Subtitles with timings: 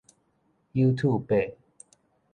[0.71, 1.55] 友禿伯